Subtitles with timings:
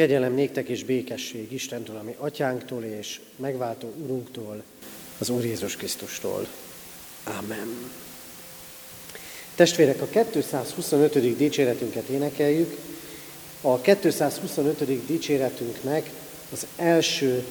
[0.00, 4.62] Kegyelem néktek és békesség Istentől, ami atyánktól és megváltó Urunktól,
[5.18, 6.46] az Úr Jézus Krisztustól.
[7.24, 7.90] Amen.
[9.54, 11.36] Testvérek, a 225.
[11.36, 12.76] dicséretünket énekeljük.
[13.60, 15.06] A 225.
[15.06, 16.10] dicséretünknek
[16.52, 17.44] az első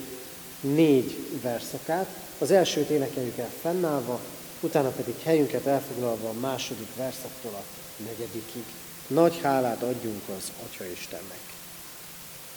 [0.61, 2.07] négy verszakát,
[2.38, 4.20] az elsőt énekeljük el fennállva,
[4.59, 7.63] utána pedig helyünket elfoglalva a második verszaktól a
[8.04, 8.63] negyedikig.
[9.07, 11.48] Nagy hálát adjunk az Atya Istennek.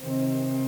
[0.05, 0.62] Amen.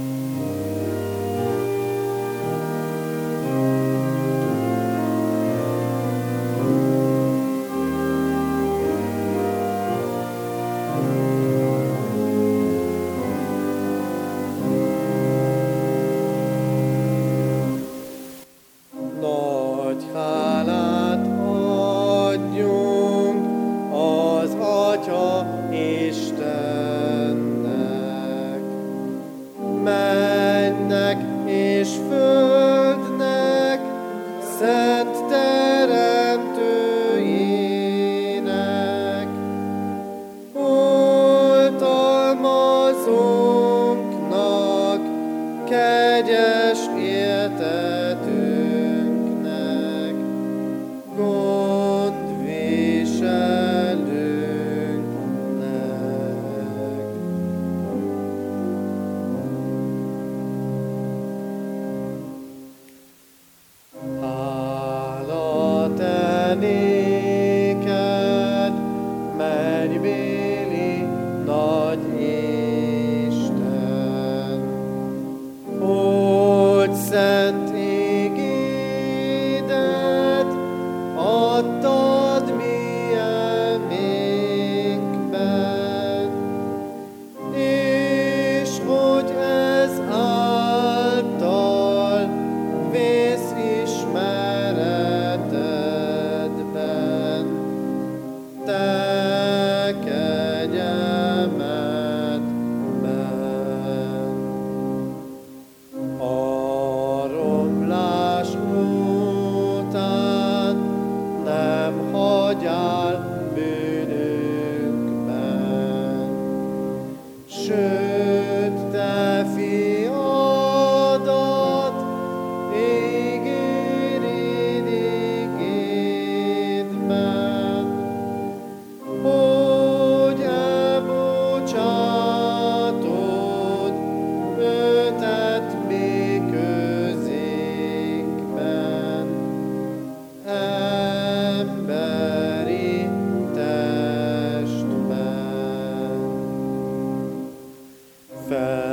[148.55, 148.84] that.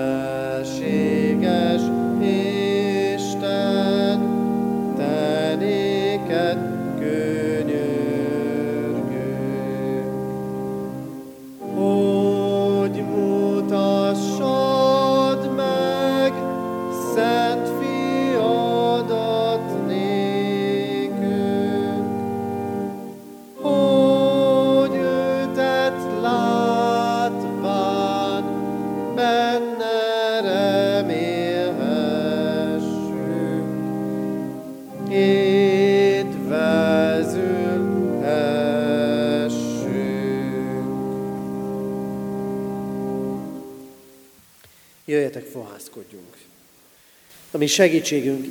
[47.61, 48.47] A mi segítségünk,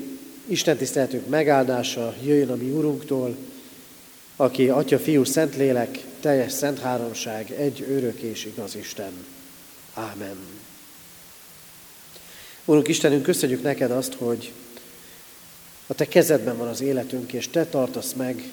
[0.46, 3.36] Isten tiszteletünk megáldása jöjjön a mi Urunktól,
[4.36, 9.12] aki Atya, Fiú, Szentlélek, teljes szent háromság, egy örök és igaz Isten.
[9.94, 10.36] Ámen.
[12.64, 14.52] Urunk Istenünk, köszönjük neked azt, hogy
[15.86, 18.50] a te kezedben van az életünk, és te tartasz meg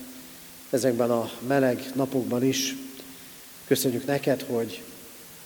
[0.70, 2.76] ezekben a meleg napokban is.
[3.68, 4.82] Köszönjük neked, hogy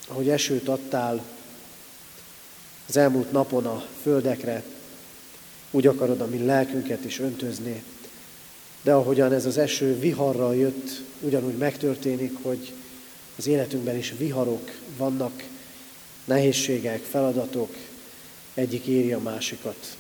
[0.08, 1.24] ahogy esőt adtál
[2.88, 4.64] az elmúlt napon a földekre,
[5.72, 7.84] úgy akarod a mi lelkünket is öntözni.
[8.82, 12.74] De ahogyan ez az eső viharral jött, ugyanúgy megtörténik, hogy
[13.38, 15.44] az életünkben is viharok vannak,
[16.26, 17.76] nehézségek, feladatok,
[18.54, 19.98] egyik éri a másikat.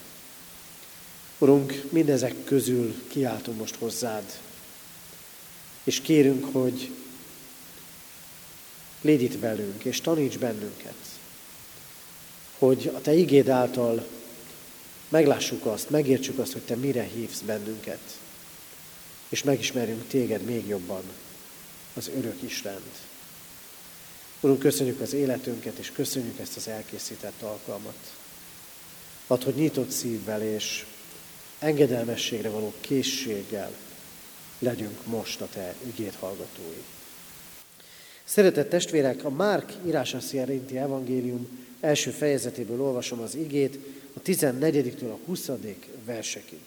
[1.37, 4.39] Urunk, mindezek közül kiáltunk most hozzád,
[5.83, 6.91] és kérünk, hogy
[9.01, 10.93] légy itt velünk, és taníts bennünket,
[12.57, 14.05] hogy a Te igéd által
[15.11, 17.99] meglássuk azt, megértsük azt, hogy Te mire hívsz bennünket,
[19.29, 21.03] és megismerjünk Téged még jobban,
[21.93, 22.95] az örök Istent.
[24.39, 28.13] Urunk, köszönjük az életünket, és köszönjük ezt az elkészített alkalmat.
[29.27, 30.85] Add, hogy nyitott szívvel és
[31.59, 33.71] engedelmességre való készséggel
[34.59, 36.83] legyünk most a Te ügyét hallgatói.
[38.31, 43.77] Szeretett testvérek, a Márk írása szerinti evangélium első fejezetéből olvasom az igét
[44.13, 45.49] a 14-től a 20.
[46.05, 46.59] versekig.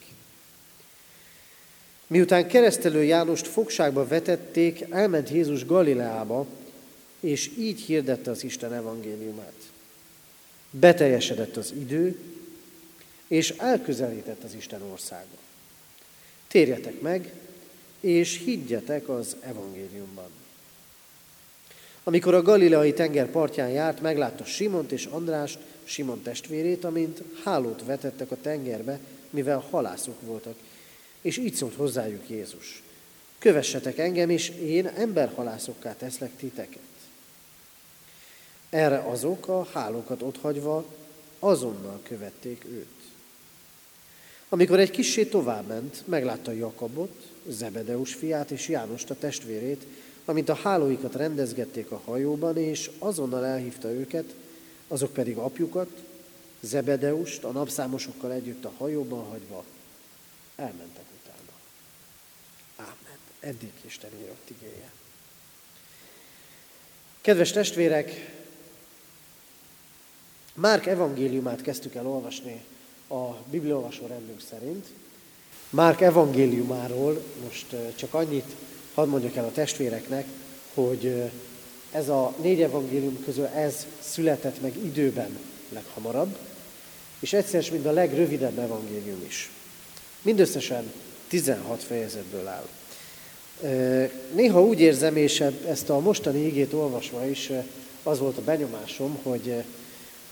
[2.07, 6.45] Miután keresztelő Jánost fogságba vetették, elment Jézus Galileába,
[7.19, 9.69] és így hirdette az Isten evangéliumát.
[10.69, 12.19] Beteljesedett az idő,
[13.27, 15.37] és elközelített az Isten országa.
[16.47, 17.33] Térjetek meg,
[17.99, 20.43] és higgyetek az evangéliumban.
[22.07, 28.31] Amikor a galileai tenger partján járt, meglátta Simont és Andrást, Simon testvérét, amint hálót vetettek
[28.31, 28.99] a tengerbe,
[29.29, 30.55] mivel halászok voltak,
[31.21, 32.83] és így szólt hozzájuk Jézus.
[33.39, 36.79] Kövessetek engem, és én emberhalászokká teszlek titeket.
[38.69, 40.85] Erre azok a hálókat otthagyva
[41.39, 43.03] azonnal követték őt.
[44.49, 49.85] Amikor egy kissé tovább ment, meglátta Jakabot, Zebedeus fiát és Jánost a testvérét,
[50.25, 54.35] amint a hálóikat rendezgették a hajóban, és azonnal elhívta őket,
[54.87, 55.89] azok pedig apjukat,
[56.59, 59.63] Zebedeust a napszámosokkal együtt a hajóban hagyva
[60.55, 61.51] elmentek utána.
[62.75, 63.17] Ámen.
[63.39, 64.91] Eddig Isten írott igéje.
[67.21, 68.35] Kedves testvérek,
[70.55, 72.63] Márk evangéliumát kezdtük el olvasni
[73.07, 74.85] a bibliolvasó rendünk szerint.
[75.69, 78.55] Márk evangéliumáról most csak annyit
[78.95, 80.25] hadd mondjak el a testvéreknek,
[80.73, 81.31] hogy
[81.91, 85.37] ez a négy evangélium közül ez született meg időben
[85.69, 86.37] leghamarabb,
[87.19, 89.51] és egyszer mint a legrövidebb evangélium is.
[90.21, 90.91] Mindösszesen
[91.27, 92.67] 16 fejezetből áll.
[94.33, 97.51] Néha úgy érzem, és ezt a mostani igét olvasva is
[98.03, 99.63] az volt a benyomásom, hogy,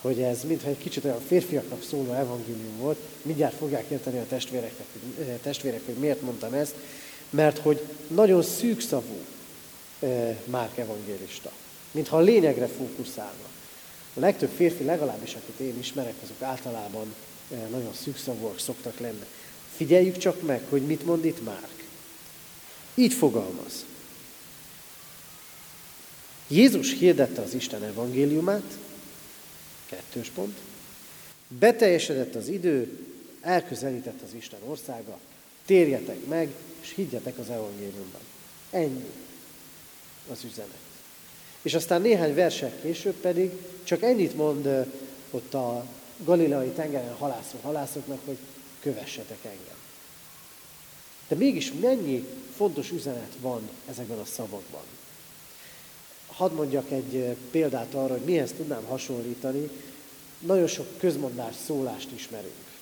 [0.01, 2.97] hogy ez mintha egy kicsit olyan férfiaknak szóló evangélium volt.
[3.21, 4.73] Mindjárt fogják érteni a testvérek,
[5.41, 6.75] testvérek, hogy miért mondtam ezt,
[7.33, 9.17] mert hogy nagyon szűkszavú
[10.45, 11.51] Márk evangélista,
[11.91, 13.51] mintha a lényegre fókuszálna.
[14.13, 17.13] A legtöbb férfi, legalábbis akit én ismerek, azok általában
[17.69, 19.25] nagyon szűkszavúak szoktak lenni.
[19.75, 21.83] Figyeljük csak meg, hogy mit mond itt Márk.
[22.95, 23.85] Így fogalmaz.
[26.47, 28.77] Jézus hirdette az Isten evangéliumát,
[29.85, 30.57] kettős pont,
[31.47, 33.05] beteljesedett az idő,
[33.41, 35.19] elközelített az Isten országa,
[35.65, 36.53] térjetek meg,
[36.83, 38.21] és higgyetek az evangéliumban.
[38.69, 39.09] Ennyi
[40.31, 40.77] az üzenet.
[41.61, 43.51] És aztán néhány versek később pedig
[43.83, 44.87] csak ennyit mond
[45.31, 45.85] ott a
[46.17, 48.37] galileai tengeren halászó halászoknak, hogy
[48.79, 49.77] kövessetek engem.
[51.27, 54.83] De mégis mennyi fontos üzenet van ezekben a szavakban.
[56.27, 59.69] Hadd mondjak egy példát arra, hogy mihez tudnám hasonlítani.
[60.39, 62.72] Nagyon sok közmondás szólást ismerünk.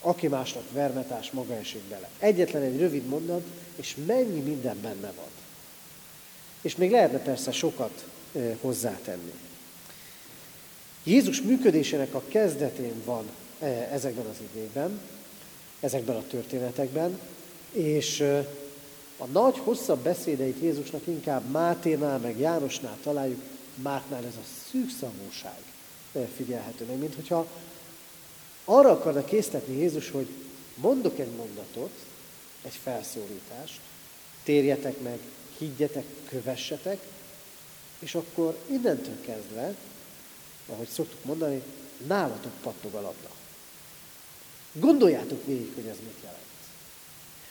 [0.00, 2.10] Aki másnak vermetás, maga esik bele.
[2.18, 3.42] Egyetlen egy rövid mondat,
[3.76, 5.28] és mennyi minden benne van.
[6.60, 8.04] És még lehetne persze sokat
[8.60, 9.32] hozzátenni.
[11.04, 13.30] Jézus működésének a kezdetén van
[13.90, 15.00] ezekben az idékben,
[15.80, 17.20] ezekben a történetekben,
[17.72, 18.20] és
[19.16, 23.42] a nagy, hosszabb beszédeit Jézusnak inkább Máténál, meg Jánosnál találjuk,
[23.74, 25.58] Márknál ez a szűkszavúság
[26.36, 27.46] figyelhető meg, mint hogyha
[28.68, 30.26] arra akarna késztetni Jézus, hogy
[30.74, 31.92] mondok egy mondatot,
[32.62, 33.80] egy felszólítást,
[34.42, 35.18] térjetek meg,
[35.58, 36.98] higgyetek, kövessetek,
[37.98, 39.74] és akkor innentől kezdve,
[40.66, 41.62] ahogy szoktuk mondani,
[42.06, 43.30] nálatok pattog a labda.
[44.72, 46.42] Gondoljátok végig, hogy ez mit jelent.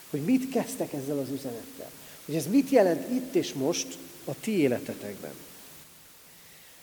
[0.09, 1.91] Hogy mit kezdtek ezzel az üzenettel.
[2.25, 5.33] Hogy ez mit jelent itt és most a ti életetekben.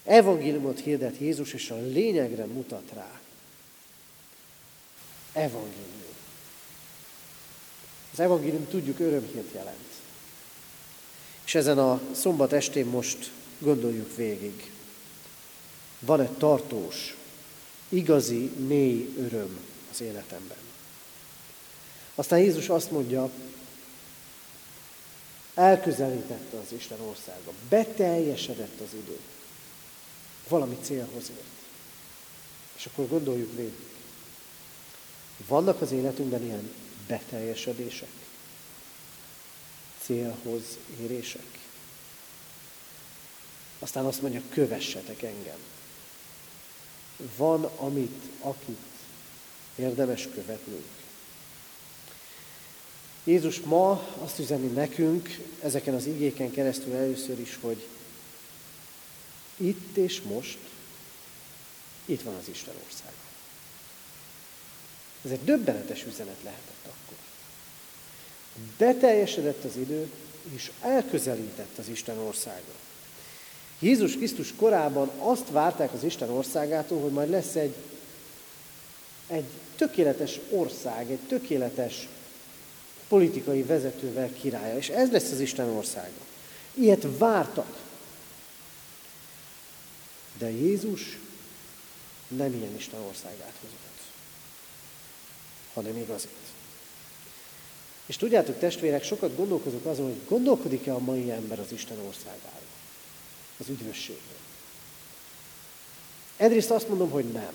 [0.04, 3.20] Evangéliumot hirdet Jézus, és a lényegre mutat rá.
[5.34, 6.14] Evangélium.
[8.12, 9.92] Az evangélium tudjuk örömhírt jelent.
[11.44, 14.72] És ezen a szombat estén most gondoljuk végig.
[15.98, 17.16] Van egy tartós,
[17.88, 19.58] igazi, mély öröm
[19.92, 20.56] az életemben.
[22.14, 23.30] Aztán Jézus azt mondja,
[25.54, 29.18] elközelítette az Isten országa, beteljesedett az idő.
[30.48, 31.42] Valami célhoz ért.
[32.76, 33.93] És akkor gondoljuk végig.
[35.36, 36.72] Vannak az életünkben ilyen
[37.06, 38.12] beteljesedések,
[40.02, 40.62] célhoz
[41.00, 41.58] érések.
[43.78, 45.58] Aztán azt mondja, kövessetek engem.
[47.36, 48.78] Van, amit, akit
[49.76, 50.84] érdemes követnünk.
[53.24, 57.88] Jézus ma azt üzeni nekünk, ezeken az igéken keresztül először is, hogy
[59.56, 60.58] Itt és most,
[62.04, 63.33] itt van az Isten országa.
[65.24, 67.16] Ez egy döbbenetes üzenet lehetett akkor.
[68.78, 70.10] Beteljesedett az idő,
[70.54, 72.72] és elközelített az Isten országa.
[73.78, 77.74] Jézus Krisztus korában azt várták az Isten országától, hogy majd lesz egy,
[79.26, 79.44] egy
[79.76, 82.08] tökéletes ország, egy tökéletes
[83.08, 86.20] politikai vezetővel királya, és ez lesz az Isten országa.
[86.74, 87.82] Ilyet vártak.
[90.38, 91.18] De Jézus
[92.28, 93.93] nem ilyen Isten országát hozott,
[95.74, 96.30] hanem igazit.
[98.06, 102.68] És tudjátok, testvérek, sokat gondolkozok azon, hogy gondolkodik-e a mai ember az Isten országáról,
[103.58, 104.38] az üdvösségről.
[106.36, 107.52] Egyrészt azt mondom, hogy nem.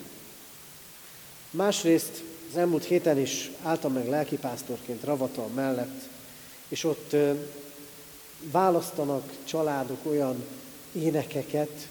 [1.52, 6.10] Másrészt az elmúlt héten is álltam meg lelkipásztorként Ravatal mellett,
[6.68, 7.16] és ott
[8.42, 10.44] választanak családok olyan
[10.92, 11.88] énekeket,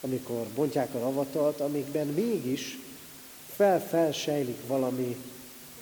[0.00, 2.78] amikor bontják a ravatalt, amikben mégis
[3.56, 5.16] fel-felsejlik valami,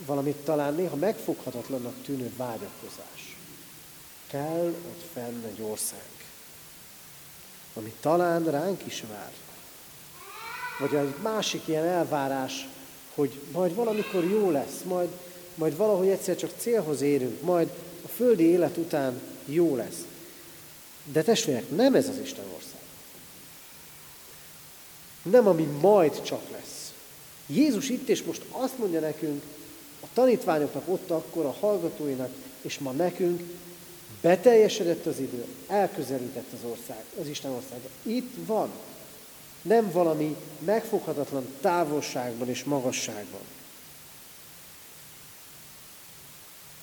[0.06, 3.37] valamit talán néha megfoghatatlannak tűnő vágyakozás.
[4.26, 6.11] Kell ott fenn egy ország,
[7.75, 9.32] ami talán ránk is vár.
[10.78, 12.68] Vagy egy másik ilyen elvárás,
[13.14, 15.09] hogy majd valamikor jó lesz, majd,
[15.54, 17.71] majd valahogy egyszer csak célhoz érünk, majd
[18.04, 20.06] a földi élet után jó lesz.
[21.04, 22.80] De testvérek, nem ez az Isten ország.
[25.23, 26.92] Nem ami majd csak lesz.
[27.47, 29.42] Jézus itt és most azt mondja nekünk,
[30.02, 32.30] a tanítványoknak ott akkor, a hallgatóinak,
[32.61, 33.42] és ma nekünk,
[34.21, 37.88] beteljesedett az idő, elközelített az ország, az Isten országa.
[38.02, 38.71] Itt van.
[39.62, 43.40] Nem valami megfoghatatlan távolságban és magasságban.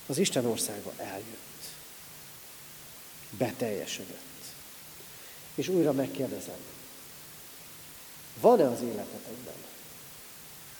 [0.08, 1.50] Az Isten országa eljött
[3.38, 4.18] beteljesedett.
[5.56, 6.58] És újra megkérdezem,
[8.42, 9.54] van-e az életetekben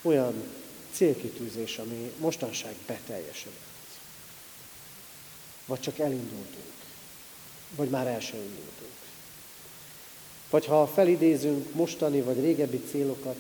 [0.02, 0.44] olyan
[0.92, 3.68] célkitűzés, ami mostanság beteljesedett?
[5.66, 6.74] Vagy csak elindultunk?
[7.76, 8.94] Vagy már el sem indultunk?
[10.50, 13.36] Vagy ha felidézünk mostani vagy régebbi célokat,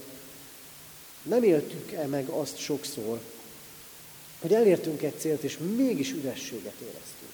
[1.24, 3.20] nem éltük-e meg azt sokszor,
[4.40, 7.32] hogy elértünk egy célt, és mégis ürességet éreztünk?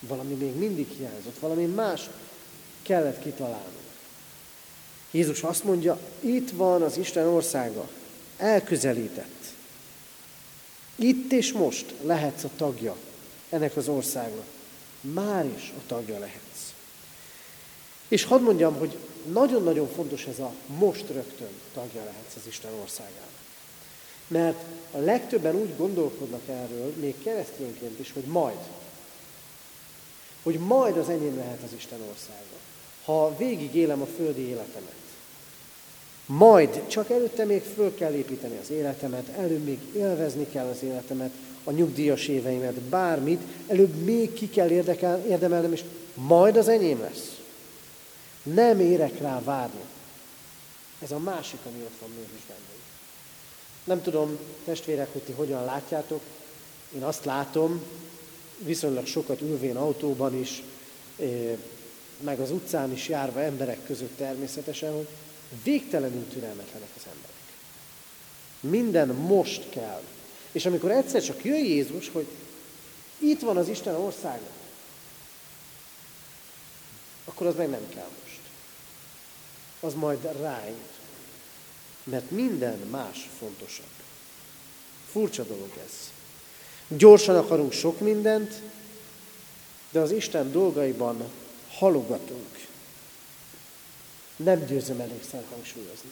[0.00, 2.08] Valami még mindig hiányzott, valami más
[2.82, 3.88] kellett kitalálnunk.
[5.10, 7.88] Jézus azt mondja, itt van az Isten országa,
[8.38, 9.44] elközelített.
[10.96, 12.96] Itt és most lehetsz a tagja
[13.48, 14.46] ennek az országnak.
[15.00, 16.72] Már is a tagja lehetsz.
[18.08, 18.96] És hadd mondjam, hogy
[19.32, 23.28] nagyon-nagyon fontos ez a most rögtön tagja lehetsz az Isten országának.
[24.26, 28.58] Mert a legtöbben úgy gondolkodnak erről, még keresztényként is, hogy majd,
[30.42, 32.56] hogy majd az enyém lehet az Isten országa,
[33.04, 35.07] ha végig élem a földi életemet.
[36.28, 41.30] Majd, csak előtte még föl kell építeni az életemet, előbb még élvezni kell az életemet,
[41.64, 47.40] a nyugdíjas éveimet, bármit, előbb még ki kell érdekel, érdemelnem, és majd az enyém lesz.
[48.42, 49.80] Nem érek rá várni.
[51.02, 52.82] Ez a másik, ami ott van mégis bennünk.
[53.84, 56.20] Nem tudom, testvérek, hogy ti hogyan látjátok.
[56.94, 57.82] Én azt látom,
[58.58, 60.62] viszonylag sokat ülvén autóban is,
[62.20, 65.08] meg az utcán is járva emberek között természetesen, hogy
[65.62, 67.36] végtelenül türelmetlenek az emberek.
[68.60, 70.02] Minden most kell.
[70.52, 72.26] És amikor egyszer csak jön Jézus, hogy
[73.18, 74.46] itt van az Isten országa,
[77.24, 78.40] akkor az meg nem kell most.
[79.80, 80.96] Az majd rájut.
[82.04, 83.84] Mert minden más fontosabb.
[85.10, 85.92] Furcsa dolog ez.
[86.88, 88.62] Gyorsan akarunk sok mindent,
[89.90, 91.24] de az Isten dolgaiban
[91.70, 92.67] halogatunk.
[94.38, 96.10] Nem győzöm elégszer hangsúlyozni.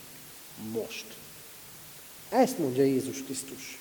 [0.73, 1.05] Most.
[2.29, 3.79] Ezt mondja Jézus Krisztus.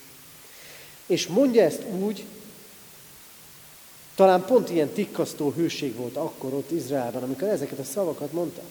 [1.05, 2.25] És mondja ezt úgy,
[4.15, 8.61] talán pont ilyen tikkasztó hőség volt akkor ott Izraelben, amikor ezeket a szavakat mondta.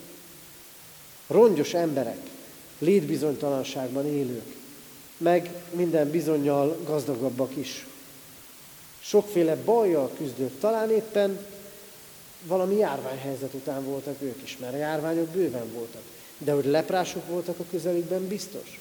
[1.27, 2.19] Rongyos emberek,
[2.79, 4.55] létbizonytalanságban élők,
[5.17, 7.87] meg minden bizonyal gazdagabbak is
[9.01, 11.47] sokféle bajjal küzdők, talán éppen
[12.47, 16.03] valami járványhelyzet után voltak ők is, mert a járványok bőven voltak.
[16.39, 18.81] De hogy leprások voltak a közelükben, biztos.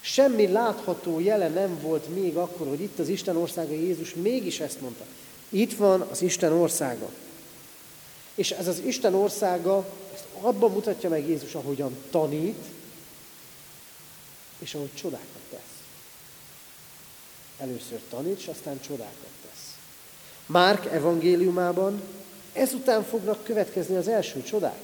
[0.00, 4.80] Semmi látható jele nem volt még akkor, hogy itt az Isten országa Jézus mégis ezt
[4.80, 5.04] mondta.
[5.48, 7.10] Itt van az Isten országa.
[8.34, 12.64] És ez az Isten országa, ezt abban mutatja meg Jézus, ahogyan tanít,
[14.58, 15.60] és ahogy csodákat tesz.
[17.58, 19.76] Először tanít, és aztán csodákat tesz.
[20.46, 22.02] Márk evangéliumában
[22.54, 24.78] ezután fognak következni az első csodák.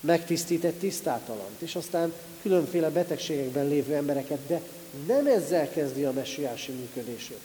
[0.00, 4.60] megtisztít tisztátalant, és aztán különféle betegségekben lévő embereket, de
[5.06, 7.40] nem ezzel kezdi a messiási működését,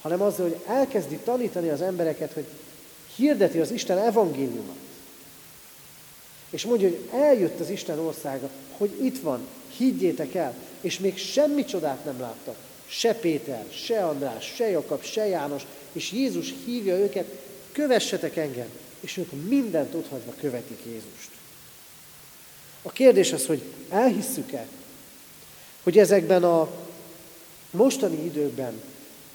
[0.00, 2.46] hanem azzal, hogy elkezdi tanítani az embereket, hogy
[3.16, 4.76] hirdeti az Isten evangéliumát.
[6.50, 11.64] És mondja, hogy eljött az Isten országa, hogy itt van, higgyétek el, és még semmi
[11.64, 12.56] csodát nem láttak.
[12.86, 17.26] Se Péter, se András, se Jakab, se János, és Jézus hívja őket,
[17.74, 18.68] kövessetek engem,
[19.00, 21.30] és ők mindent otthagyva követik Jézust.
[22.82, 24.66] A kérdés az, hogy elhisszük-e,
[25.82, 26.68] hogy ezekben a
[27.70, 28.82] mostani időkben,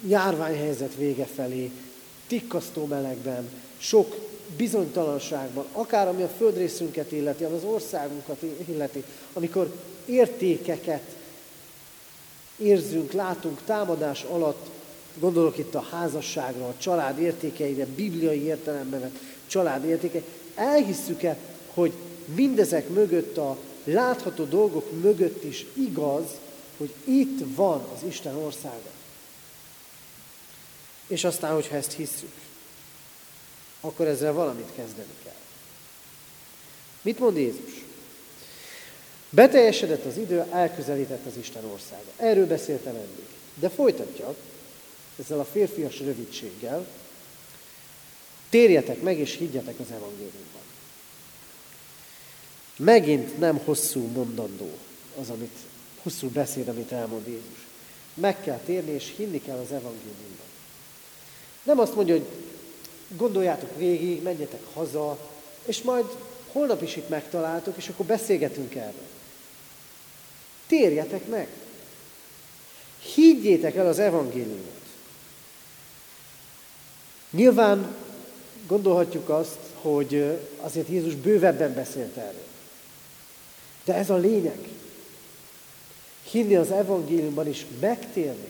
[0.06, 1.70] járványhelyzet vége felé,
[2.26, 4.16] tikkasztó melegben, sok
[4.56, 11.02] bizonytalanságban, akár ami a földrészünket illeti, ami az országunkat illeti, amikor értékeket
[12.56, 14.66] érzünk, látunk támadás alatt,
[15.18, 20.22] gondolok itt a házasságra, a család értékeire, bibliai értelemben vett család értéke,
[20.54, 21.36] elhisszük-e,
[21.74, 21.92] hogy
[22.34, 26.24] mindezek mögött a látható dolgok mögött is igaz,
[26.76, 28.90] hogy itt van az Isten országa.
[31.06, 32.32] És aztán, hogyha ezt hisszük,
[33.80, 35.32] akkor ezzel valamit kezdeni kell.
[37.02, 37.84] Mit mond Jézus?
[39.30, 42.10] Beteljesedett az idő, elközelített az Isten országa.
[42.16, 43.26] Erről beszéltem eddig.
[43.54, 44.34] De folytatja
[45.20, 46.86] ezzel a férfias rövidséggel,
[48.48, 50.62] térjetek meg és higgyetek az evangéliumban.
[52.76, 54.70] Megint nem hosszú mondandó
[55.20, 55.56] az, amit,
[56.02, 57.66] hosszú beszéd, amit elmond Jézus.
[58.14, 60.46] Meg kell térni és hinni kell az evangéliumban.
[61.62, 62.26] Nem azt mondja, hogy
[63.16, 65.30] gondoljátok végig, menjetek haza,
[65.64, 66.04] és majd
[66.52, 69.08] holnap is itt megtaláltok, és akkor beszélgetünk erről.
[70.66, 71.48] Térjetek meg!
[73.14, 74.79] Higgyétek el az evangéliumot.
[77.30, 77.94] Nyilván
[78.66, 82.46] gondolhatjuk azt, hogy azért Jézus bővebben beszélt erről.
[83.84, 84.68] De ez a lényeg.
[86.30, 88.48] Hinni az evangéliumban is megtérni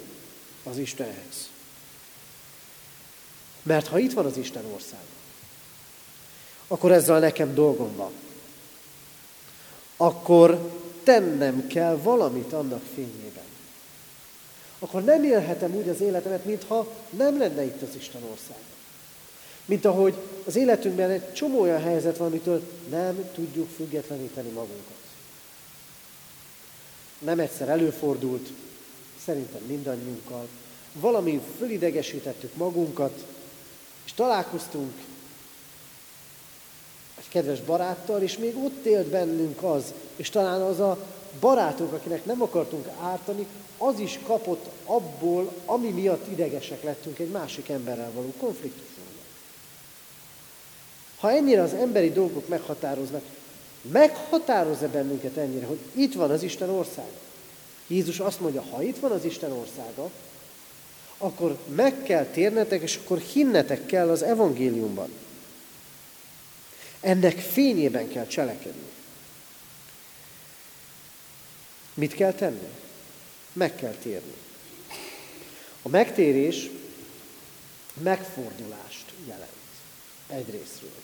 [0.62, 1.50] az Istenhez.
[3.62, 5.00] Mert ha itt van az Isten ország,
[6.68, 8.12] akkor ezzel nekem dolgom van.
[9.96, 10.70] Akkor
[11.02, 13.29] tennem kell valamit annak fényében.
[14.82, 18.56] Akkor nem élhetem úgy az életemet, mintha nem lenne itt az Isten ország.
[19.64, 20.14] Mint ahogy
[20.44, 24.96] az életünkben egy csomó olyan helyzet van, amitől nem tudjuk függetleníteni magunkat.
[27.18, 28.48] Nem egyszer előfordult,
[29.24, 30.48] szerintem mindannyiunkkal,
[30.92, 33.24] valami fölidegesítettük magunkat,
[34.04, 34.92] és találkoztunk
[37.20, 39.84] egy kedves baráttal, és még ott élt bennünk az,
[40.16, 41.06] és talán az a
[41.40, 43.46] barátunk, akinek nem akartunk ártani,
[43.78, 49.04] az is kapott abból, ami miatt idegesek lettünk egy másik emberrel való konfliktuson.
[51.18, 53.22] Ha ennyire az emberi dolgok meghatároznak,
[53.82, 57.18] meghatározza bennünket ennyire, hogy itt van az Isten országa.
[57.86, 60.10] Jézus azt mondja, ha itt van az Isten országa,
[61.18, 65.08] akkor meg kell térnetek, és akkor hinnetek kell az evangéliumban.
[67.00, 68.88] Ennek fényében kell cselekedni.
[71.94, 72.68] Mit kell tenni?
[73.52, 74.34] Meg kell térni.
[75.82, 76.70] A megtérés
[78.02, 79.50] megfordulást jelent
[80.26, 80.94] egyrésztről.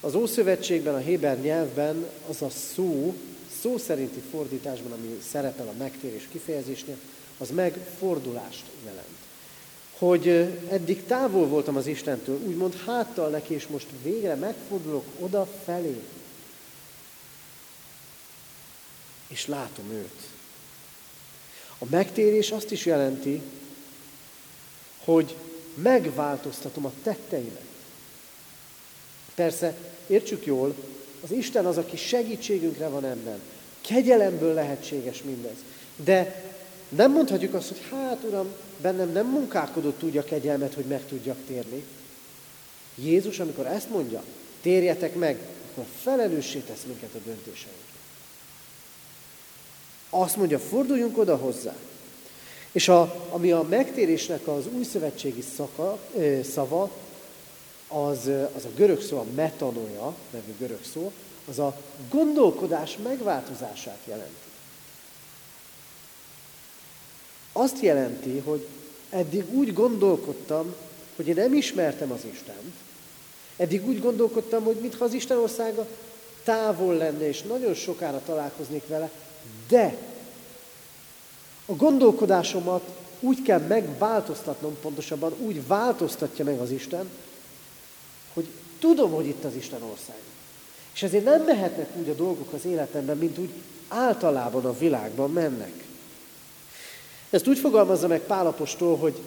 [0.00, 3.14] Az Ószövetségben, a Héber nyelvben az a szó,
[3.60, 6.96] szó szerinti fordításban, ami szerepel a megtérés kifejezésnél,
[7.38, 9.27] az megfordulást jelent.
[9.98, 10.28] Hogy
[10.70, 16.02] eddig távol voltam az Istentől, úgymond háttal neki, és most végre megfordulok oda felé.
[19.28, 20.20] És látom őt.
[21.78, 23.42] A megtérés azt is jelenti,
[25.04, 25.36] hogy
[25.74, 27.66] megváltoztatom a tetteimet.
[29.34, 30.74] Persze, értsük jól,
[31.20, 33.40] az Isten az, aki segítségünkre van ebben.
[33.80, 35.56] Kegyelemből lehetséges mindez.
[35.96, 36.47] De
[36.88, 38.46] nem mondhatjuk azt, hogy hát Uram,
[38.80, 41.84] bennem nem munkálkodott úgy a kegyelmet, hogy meg tudjak térni.
[42.94, 44.22] Jézus, amikor ezt mondja,
[44.60, 45.38] térjetek meg,
[45.70, 47.82] akkor felelőssé tesz minket a döntéseinkre.
[50.10, 51.74] Azt mondja, forduljunk oda hozzá.
[52.72, 56.90] És a, ami a megtérésnek az új szövetségi szaka, ö, szava,
[57.88, 61.12] az, az a görög szó, a metanoia nevű görög szó,
[61.48, 61.76] az a
[62.10, 64.47] gondolkodás megváltozását jelenti.
[67.60, 68.66] Azt jelenti, hogy
[69.10, 70.74] eddig úgy gondolkodtam,
[71.16, 72.74] hogy én nem ismertem az Istent.
[73.56, 75.86] Eddig úgy gondolkodtam, hogy mintha az Isten országa
[76.44, 79.10] távol lenne, és nagyon sokára találkoznék vele,
[79.68, 79.96] de
[81.66, 82.82] a gondolkodásomat
[83.20, 87.10] úgy kell megváltoztatnom, pontosabban úgy változtatja meg az Isten,
[88.32, 88.46] hogy
[88.78, 90.18] tudom, hogy itt az Isten ország.
[90.94, 93.50] És ezért nem mehetnek úgy a dolgok az életemben, mint úgy
[93.88, 95.86] általában a világban mennek.
[97.30, 99.20] Ezt úgy fogalmazza meg Pálapostól, hogy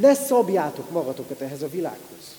[0.00, 2.36] ne szabjátok magatokat ehhez a világhoz,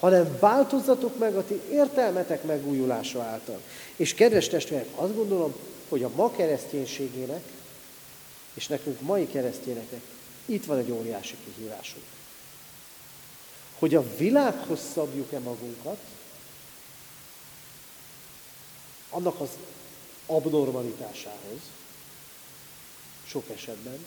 [0.00, 3.60] hanem változzatok meg a ti értelmetek megújulása által.
[3.96, 5.54] És kedves testvérek, azt gondolom,
[5.88, 7.42] hogy a ma kereszténységének,
[8.54, 10.00] és nekünk mai keresztényeknek
[10.44, 12.04] itt van egy óriási kihívásunk.
[13.78, 15.98] Hogy a világhoz szabjuk-e magunkat,
[19.10, 19.48] annak az
[20.26, 21.60] abnormalitásához,
[23.30, 23.98] sok esetben,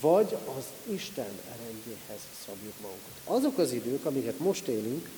[0.00, 3.12] vagy az Isten erejéhez szabjuk magunkat.
[3.24, 5.08] Azok az idők, amiket most élünk,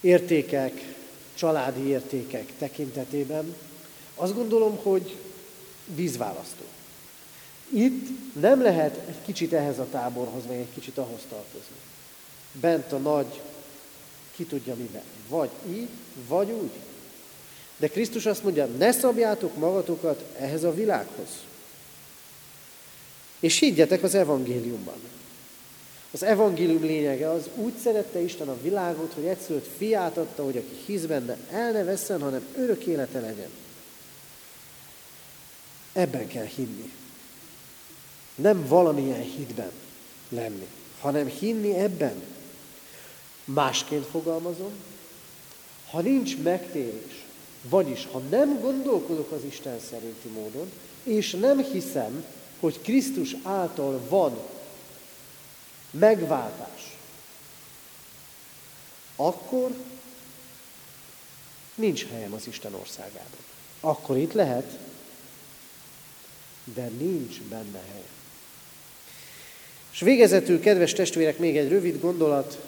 [0.00, 0.94] értékek,
[1.34, 3.54] családi értékek tekintetében,
[4.14, 5.16] azt gondolom, hogy
[5.86, 6.64] vízválasztó.
[7.68, 8.08] Itt
[8.40, 11.76] nem lehet egy kicsit ehhez a táborhoz, vagy egy kicsit ahhoz tartozni.
[12.52, 13.40] Bent a nagy,
[14.34, 15.02] ki tudja miben.
[15.28, 15.88] Vagy így,
[16.28, 16.70] vagy úgy.
[17.76, 21.28] De Krisztus azt mondja, ne szabjátok magatokat ehhez a világhoz.
[23.42, 24.94] És higgyetek az evangéliumban.
[26.10, 30.74] Az evangélium lényege az, úgy szerette Isten a világot, hogy egyszerűen fiát adta, hogy aki
[30.86, 33.50] hisz benne, el ne vesszen, hanem örök élete legyen.
[35.92, 36.92] Ebben kell hinni.
[38.34, 39.70] Nem valamilyen hitben
[40.28, 40.66] lenni,
[41.00, 42.22] hanem hinni ebben.
[43.44, 44.72] Másként fogalmazom,
[45.90, 47.24] ha nincs megtérés,
[47.68, 50.70] vagyis ha nem gondolkodok az Isten szerinti módon,
[51.02, 52.24] és nem hiszem,
[52.62, 54.38] hogy Krisztus által van
[55.90, 56.96] megváltás,
[59.16, 59.74] akkor
[61.74, 63.40] nincs helyem az Isten országában.
[63.80, 64.78] Akkor itt lehet,
[66.64, 68.06] de nincs benne hely.
[69.92, 72.58] És végezetül, kedves testvérek, még egy rövid gondolat.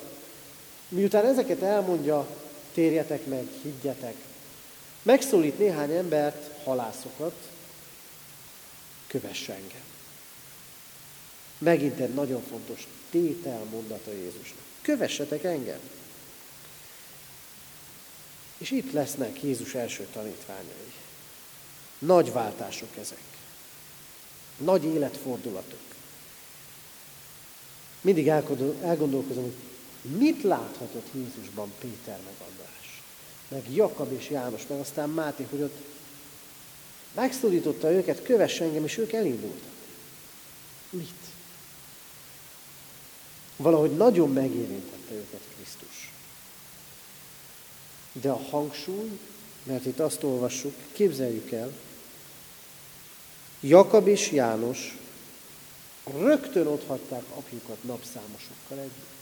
[0.89, 2.27] Miután ezeket elmondja,
[2.73, 4.15] térjetek meg, higgyetek.
[5.03, 7.35] Megszólít néhány embert, halászokat,
[9.21, 9.83] kövesse engem.
[11.59, 14.65] Megint egy nagyon fontos tétel mondata Jézusnak.
[14.81, 15.79] Kövessetek engem.
[18.59, 20.93] És itt lesznek Jézus első tanítványai.
[21.99, 23.23] Nagy váltások ezek.
[24.57, 25.81] Nagy életfordulatok.
[28.01, 29.57] Mindig elgondolkozom, hogy
[30.19, 33.03] mit láthatott Jézusban Péter meg András,
[33.49, 35.94] meg Jakab és János, meg aztán Máté, hogy ott
[37.15, 39.73] megszólította őket, kövess engem, és ők elindultak.
[40.91, 41.09] Mit?
[43.57, 46.13] Valahogy nagyon megérintette őket Krisztus.
[48.13, 49.19] De a hangsúly,
[49.63, 51.73] mert itt azt olvassuk, képzeljük el,
[53.61, 54.97] Jakab és János
[56.19, 59.13] rögtön otthagyták apjukat napszámosokkal együtt.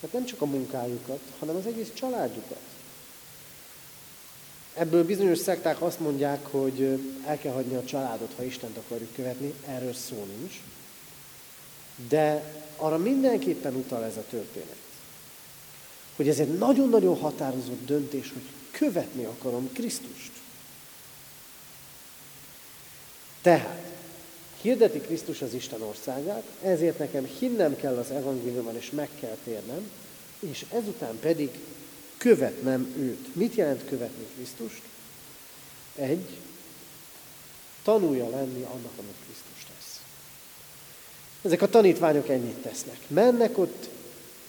[0.00, 2.75] Tehát nem csak a munkájukat, hanem az egész családjukat.
[4.78, 9.54] Ebből bizonyos szekták azt mondják, hogy el kell hagyni a családot, ha Istent akarjuk követni,
[9.66, 10.60] erről szó nincs.
[12.08, 14.76] De arra mindenképpen utal ez a történet.
[16.16, 20.32] Hogy ez egy nagyon-nagyon határozott döntés, hogy követni akarom Krisztust.
[23.42, 23.84] Tehát,
[24.60, 29.90] hirdeti Krisztus az Isten országát, ezért nekem hinnem kell az evangéliumban, és meg kell térnem,
[30.38, 31.50] és ezután pedig
[32.16, 33.34] követnem őt.
[33.34, 34.82] Mit jelent követni Krisztust?
[35.94, 36.38] Egy,
[37.82, 40.00] tanulja lenni annak, amit Krisztus tesz.
[41.42, 42.98] Ezek a tanítványok ennyit tesznek.
[43.08, 43.88] Mennek ott,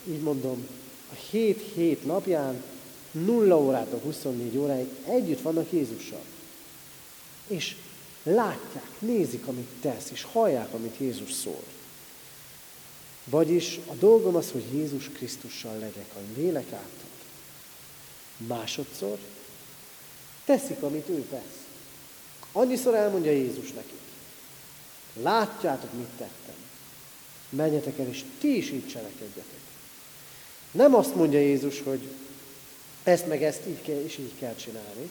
[0.08, 0.68] így mondom,
[1.12, 2.64] a hét hét napján,
[3.12, 6.24] nulla órától 24 óráig együtt vannak Jézussal.
[7.48, 7.76] És
[8.24, 11.64] látják, nézik, amit tesz, és hallják, amit Jézus szól.
[13.24, 17.07] Vagyis a dolgom az, hogy Jézus Krisztussal legyek a lélek által.
[18.38, 19.18] Másodszor
[20.46, 21.66] teszik, amit ő tesz.
[22.52, 24.00] Annyiszor elmondja Jézus nekik.
[25.14, 26.56] Látjátok, mit tettem.
[27.50, 29.60] Menjetek el, és ti is így cselekedjetek.
[30.72, 32.10] Nem azt mondja Jézus, hogy
[33.04, 35.10] ezt meg ezt így kell, és így kell csinálni,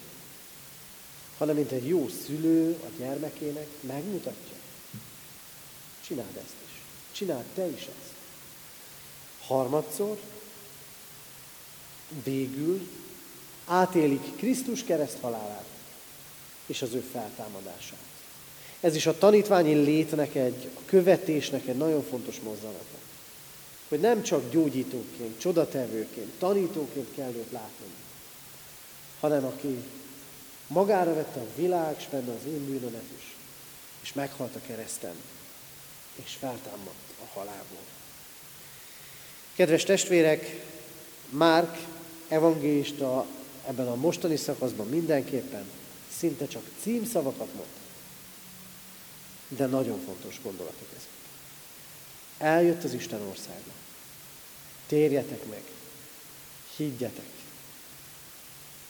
[1.38, 4.56] hanem mint egy jó szülő a gyermekének megmutatja.
[6.06, 6.80] Csináld ezt is.
[7.12, 8.14] Csináld te is ezt.
[9.46, 10.18] Harmadszor,
[12.24, 12.88] végül
[13.66, 15.64] átélik Krisztus kereszt halálát
[16.66, 17.98] és az ő feltámadását.
[18.80, 22.96] Ez is a tanítványi létnek egy, a követésnek egy nagyon fontos mozzanata.
[23.88, 27.86] Hogy nem csak gyógyítóként, csodatevőként, tanítóként kell őt látni,
[29.20, 29.82] hanem aki
[30.66, 33.34] Magára vette a világ, és benne az én bűnömet is.
[34.02, 35.14] És meghalt a kereszten,
[36.24, 37.84] és feltámadt a halálból.
[39.54, 40.64] Kedves testvérek,
[41.28, 41.78] Márk
[42.28, 43.26] evangélista
[43.66, 45.64] ebben a mostani szakaszban mindenképpen
[46.16, 47.68] szinte csak címszavakat mond.
[49.48, 51.08] De nagyon fontos gondolatok ezek.
[52.38, 53.70] Eljött az Isten országa.
[54.86, 55.62] Térjetek meg.
[56.76, 57.30] Higgyetek.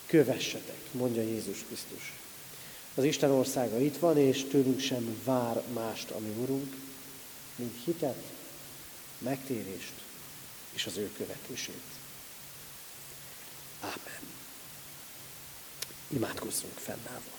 [0.06, 2.12] Kövessetek, mondja Jézus Krisztus.
[2.94, 6.76] Az Isten országa itt van, és tőlünk sem vár mást, ami Urunk,
[7.56, 8.22] mint hitet,
[9.18, 9.92] megtérést
[10.72, 11.82] és az ő követését.
[13.80, 14.35] Ámen.
[16.08, 17.34] Imádkozzunk fennállva.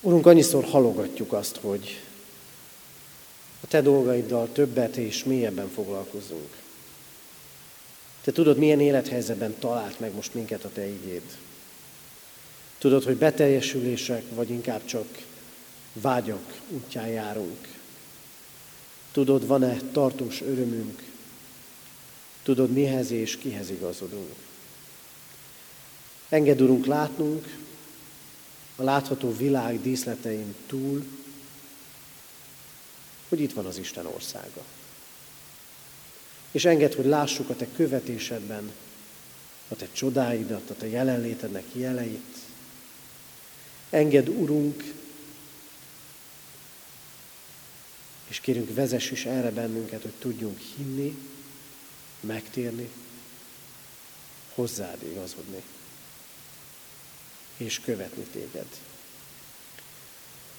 [0.00, 2.00] Urunk, annyiszor halogatjuk azt, hogy
[3.60, 6.56] a Te dolgaiddal többet és mélyebben foglalkozunk.
[8.20, 11.22] Te tudod, milyen élethelyzetben talált meg most minket a Te igéd.
[12.78, 15.06] Tudod, hogy beteljesülések, vagy inkább csak
[15.92, 17.68] vágyak útján járunk.
[19.12, 21.07] Tudod, van-e tartós örömünk?
[22.48, 24.34] Tudod, mihez és kihez igazodunk.
[26.28, 27.58] Engedd, Urunk, látnunk
[28.76, 31.04] a látható világ díszletein túl,
[33.28, 34.64] hogy itt van az Isten országa.
[36.50, 38.72] És engedd, hogy lássuk a Te követésedben
[39.68, 42.36] a Te csodáidat, a Te jelenlétednek jeleit.
[43.90, 44.94] Engedd, Urunk,
[48.28, 51.27] és kérünk, vezess is erre bennünket, hogy tudjunk hinni,
[52.20, 52.90] megtérni,
[54.54, 55.62] hozzád igazodni,
[57.56, 58.66] és követni téged.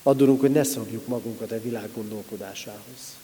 [0.03, 3.17] Addulunk, hogy ne szabjuk magunkat a világ gondolkodásához,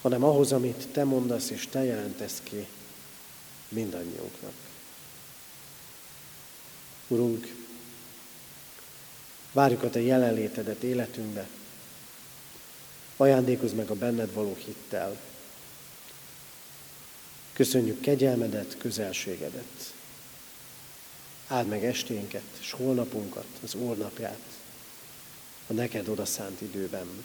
[0.00, 2.66] hanem ahhoz, amit Te mondasz és Te jelentesz ki
[3.68, 4.52] mindannyiunknak.
[7.08, 7.54] Urunk,
[9.52, 11.48] várjuk a Te jelenlétedet életünkbe,
[13.16, 15.20] ajándékozz meg a benned való hittel.
[17.56, 19.94] Köszönjük kegyelmedet, közelségedet.
[21.46, 24.40] Áld meg esténket, és holnapunkat, az ornapját,
[25.66, 27.24] a neked odaszánt időben.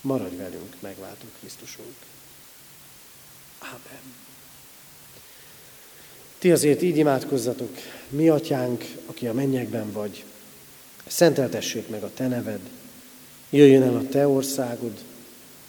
[0.00, 1.96] Maradj velünk, megváltó Krisztusunk.
[3.58, 4.14] Ámen.
[6.38, 7.76] Ti azért így imádkozzatok,
[8.08, 10.24] mi atyánk, aki a mennyekben vagy,
[11.06, 12.60] szenteltessék meg a te neved,
[13.50, 15.04] jöjjön el a te országod,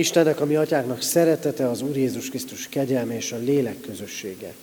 [0.00, 4.54] Istennek, a mi atyáknak szeretete, az Úr Jézus Krisztus kegyelme és a lélek közössége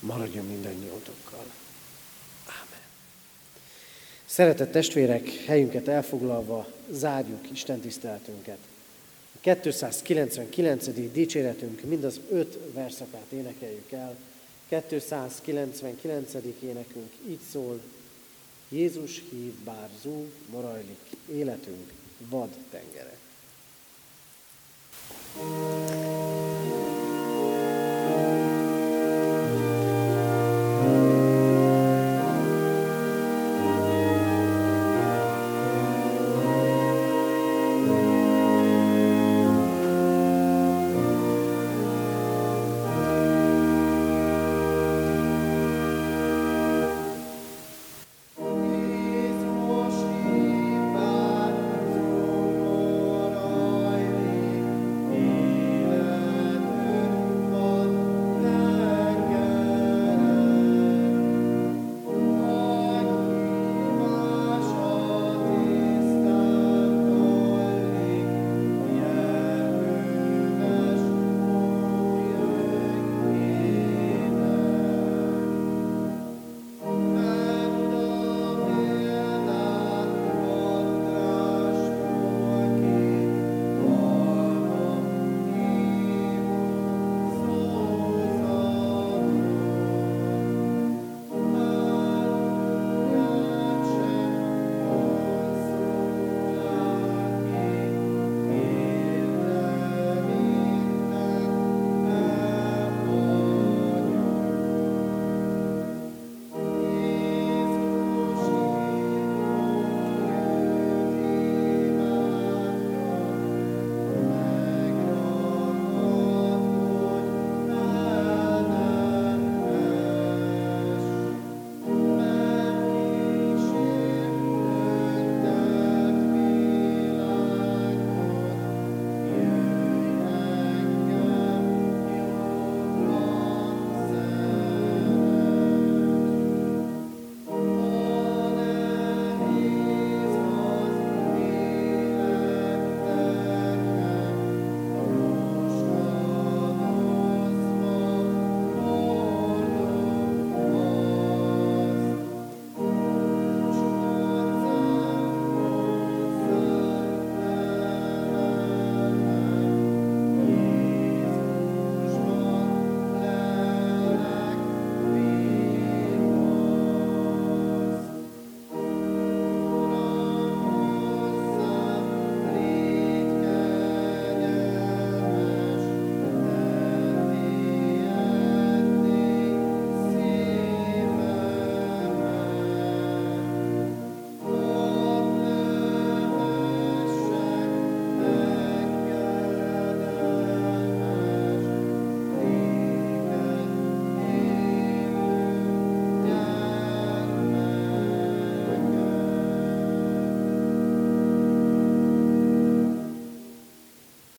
[0.00, 1.44] maradjon mindannyiótokkal.
[2.46, 2.80] Ámen.
[4.26, 8.58] Szeretett testvérek, helyünket elfoglalva zárjuk Isten tiszteletünket.
[9.34, 11.12] A 299.
[11.12, 14.16] dicséretünk mind az öt verszakát énekeljük el.
[14.88, 16.32] 299.
[16.62, 17.80] énekünk így szól,
[18.68, 21.00] Jézus hív, bár zúg, morajlik
[21.32, 21.92] életünk
[22.28, 23.21] vad tengere.
[25.36, 26.41] うん。